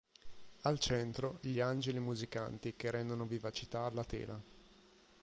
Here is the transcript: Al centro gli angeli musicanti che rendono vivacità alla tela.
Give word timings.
Al 0.61 0.79
centro 0.79 1.37
gli 1.41 1.59
angeli 1.59 1.99
musicanti 1.99 2.73
che 2.75 2.89
rendono 2.89 3.25
vivacità 3.27 3.81
alla 3.83 4.03
tela. 4.03 4.41